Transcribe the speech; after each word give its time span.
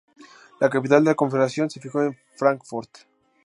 La 0.59 0.67
capital 0.67 1.03
de 1.03 1.11
la 1.11 1.15
Confederación 1.15 1.69
se 1.69 1.79
fijó 1.79 2.01
en 2.01 2.17
Fráncfort. 2.35 2.89